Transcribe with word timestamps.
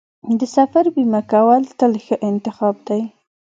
د 0.39 0.41
سفر 0.55 0.85
بیمه 0.95 1.21
کول 1.31 1.61
تل 1.79 1.93
ښه 2.05 2.15
انتخاب 2.29 2.75
دی. 2.87 3.01